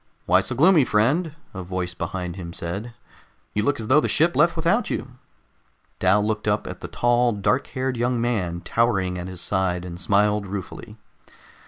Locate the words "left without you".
4.35-5.11